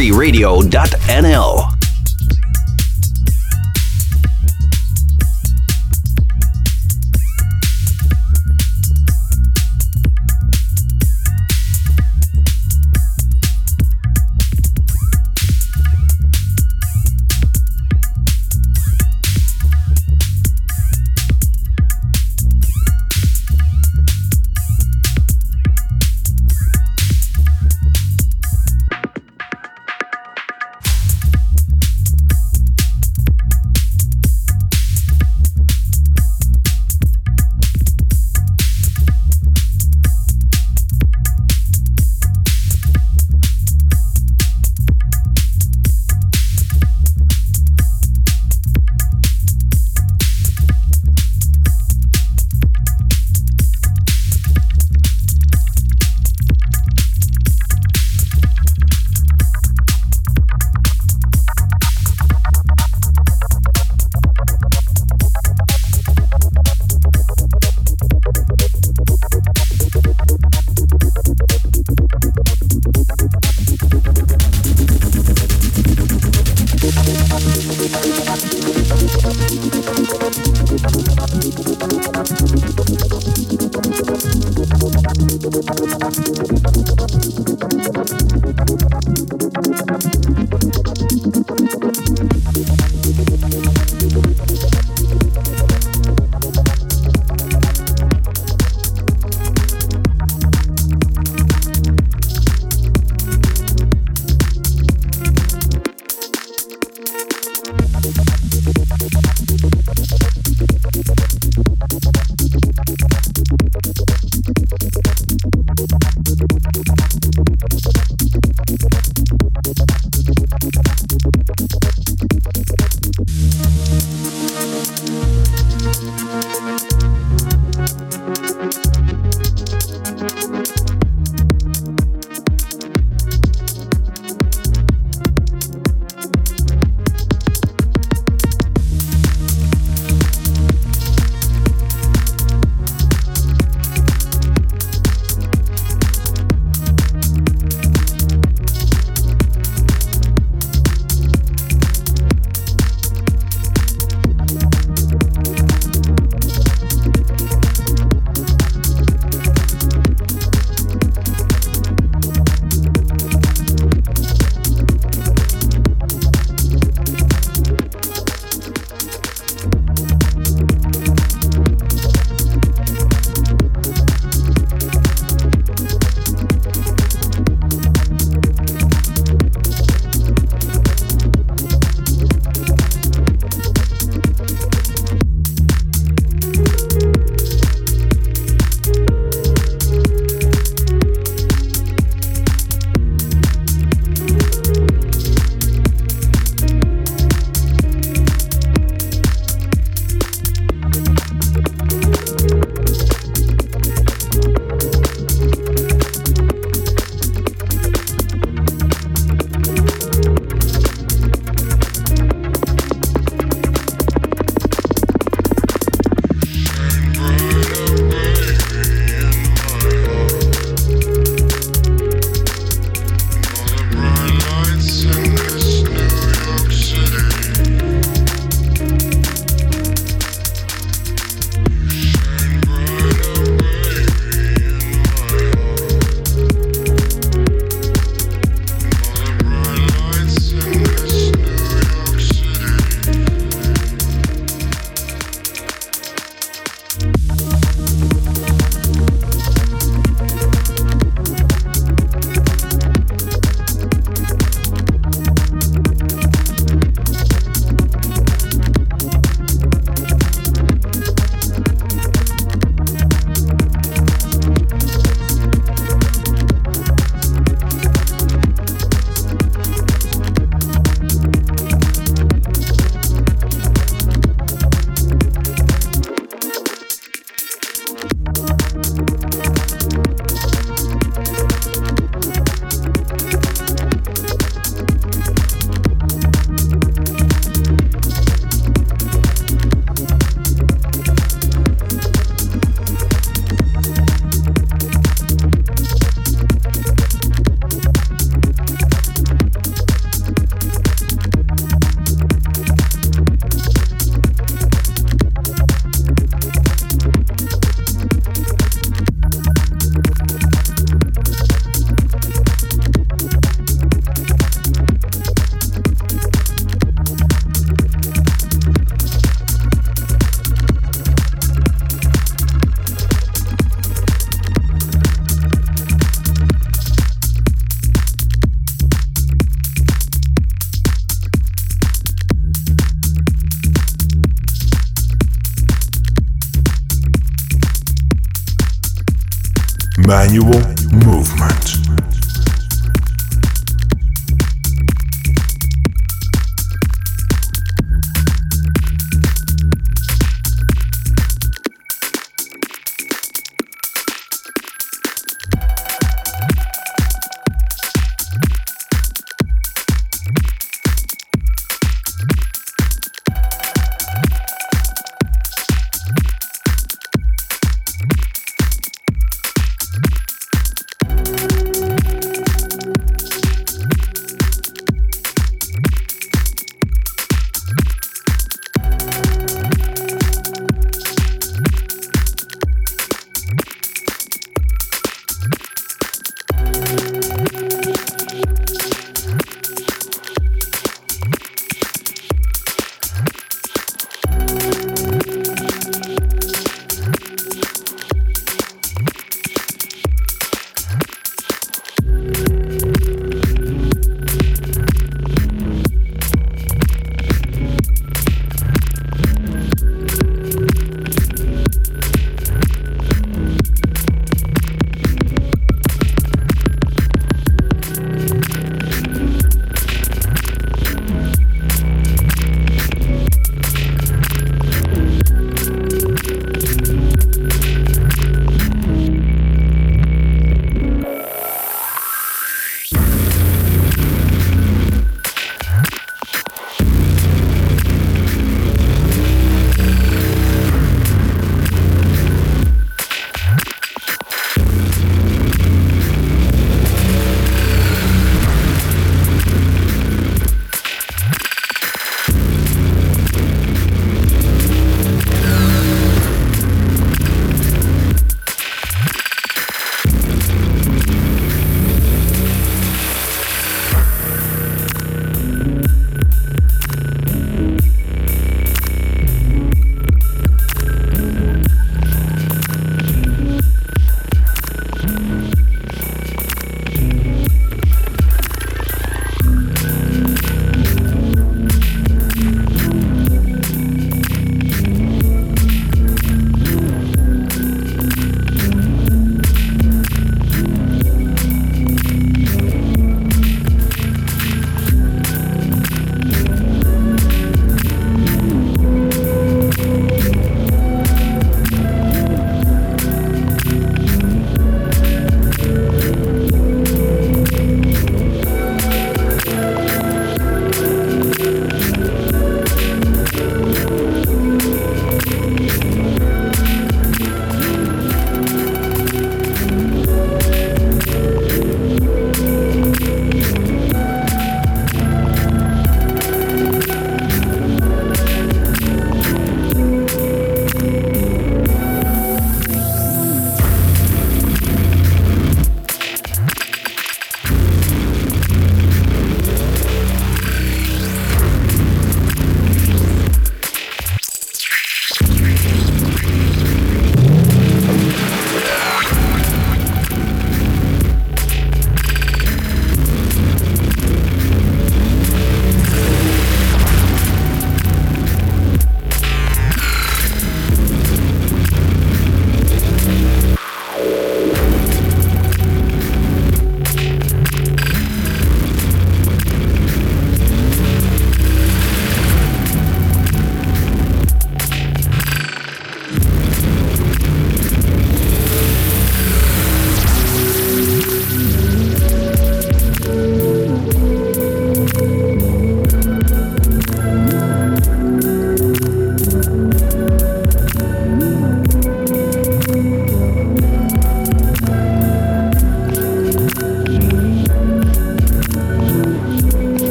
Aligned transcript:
c3radio.nl. 0.00 1.69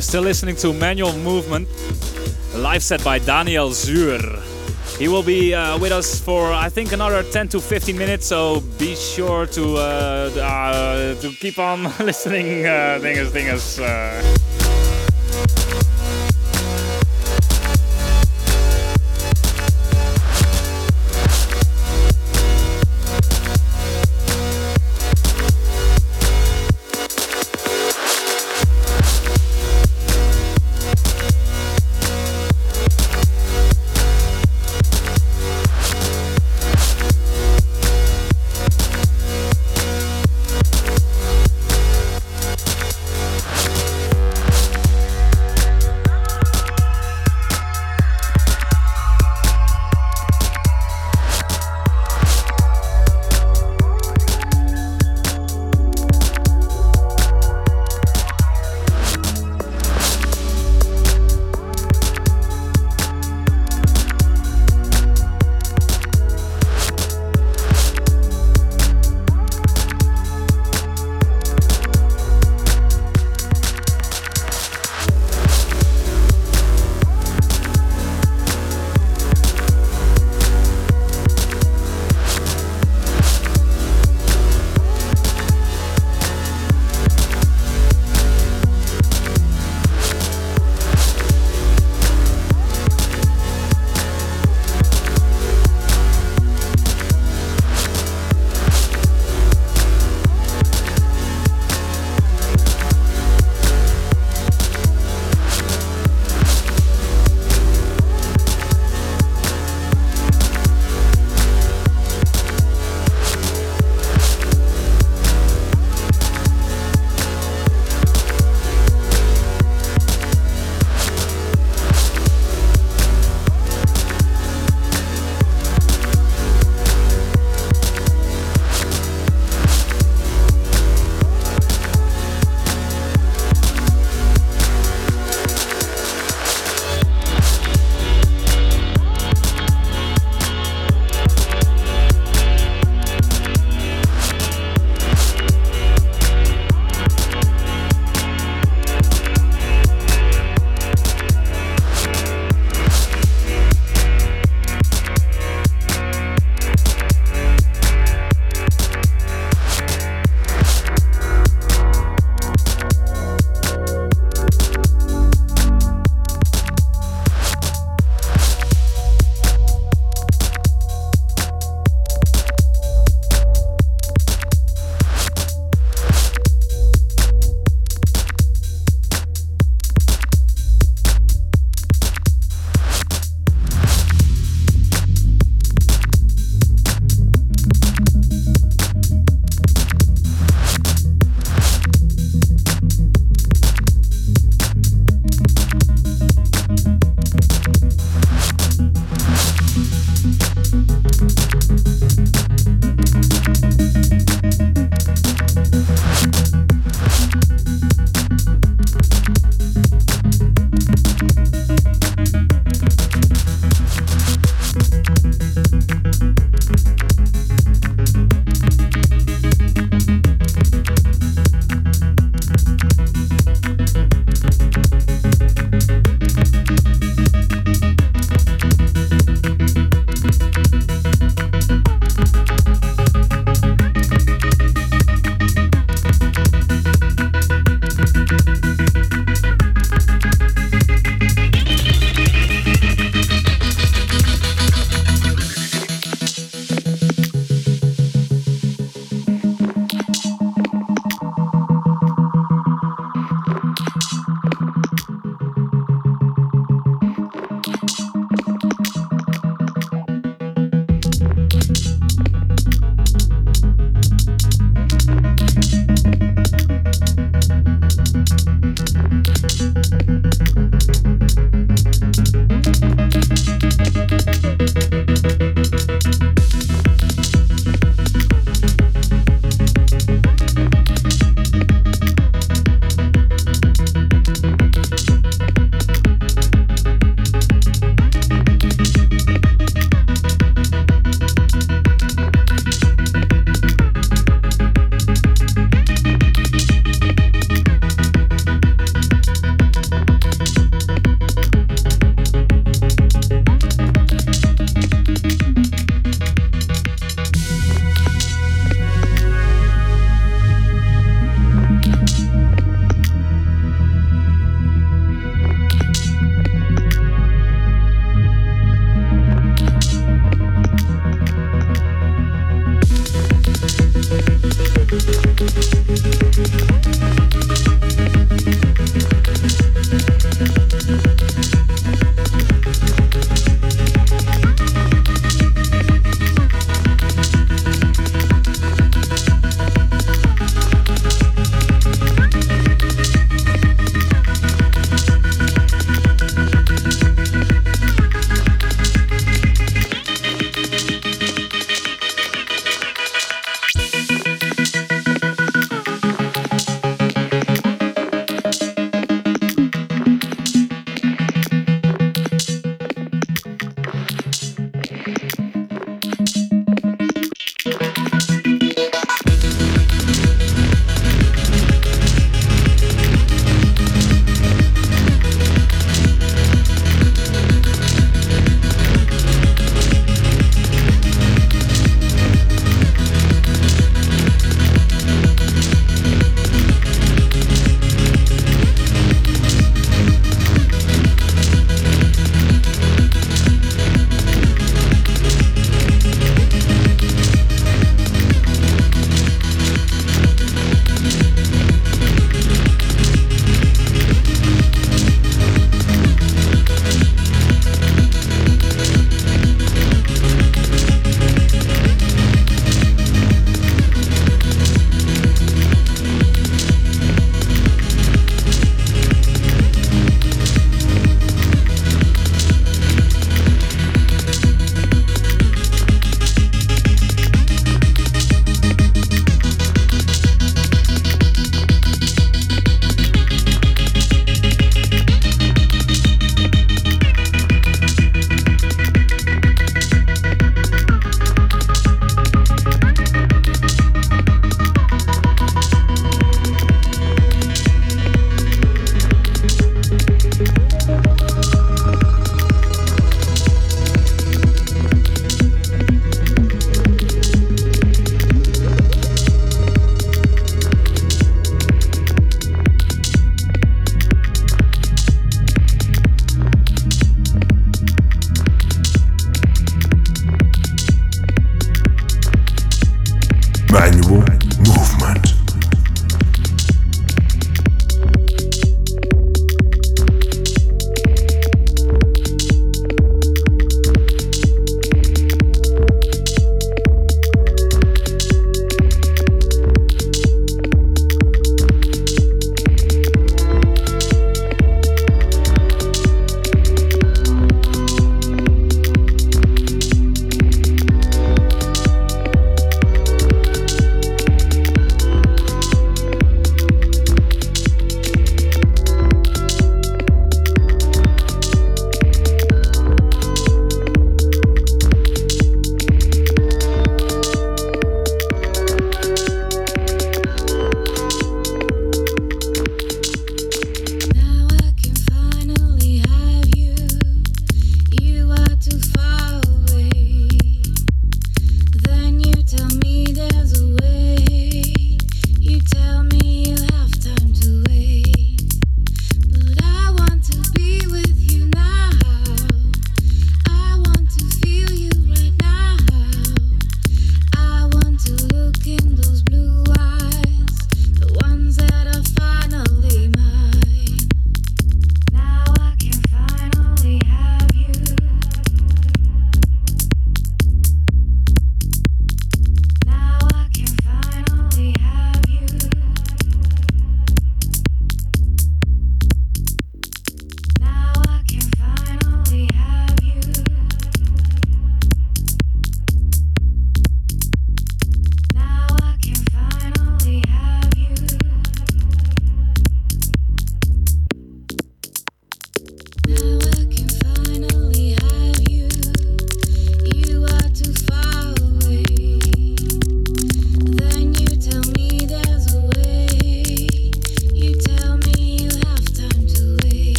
You're 0.00 0.08
still 0.08 0.22
listening 0.22 0.56
to 0.56 0.72
Manual 0.72 1.12
Movement, 1.18 1.68
live 2.54 2.82
set 2.82 3.04
by 3.04 3.18
Daniel 3.18 3.70
Zur. 3.70 4.18
He 4.98 5.08
will 5.08 5.22
be 5.22 5.52
uh, 5.52 5.78
with 5.78 5.92
us 5.92 6.18
for 6.18 6.50
I 6.50 6.70
think 6.70 6.92
another 6.92 7.22
10 7.22 7.48
to 7.48 7.60
15 7.60 7.98
minutes, 7.98 8.24
so 8.24 8.62
be 8.78 8.96
sure 8.96 9.44
to 9.48 9.76
uh, 9.76 10.30
uh, 10.40 11.20
to 11.20 11.30
keep 11.32 11.58
on 11.58 11.82
listening, 12.00 12.64
uh, 12.64 12.98
dingers. 13.02 13.78
Uh. 13.78 14.49